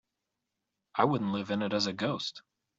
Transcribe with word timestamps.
I 0.95 1.05
wouldn't 1.05 1.31
live 1.31 1.51
in 1.51 1.61
it 1.61 1.73
as 1.73 1.85
a 1.85 1.93
ghost. 1.93 2.41